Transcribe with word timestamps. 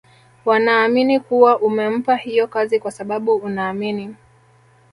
wanaamini 0.45 1.19
kuwa 1.19 1.59
umempa 1.59 2.15
hiyo 2.15 2.47
kazi 2.47 2.79
kwa 2.79 2.91
sababu 2.91 3.35
unaamini 3.35 4.15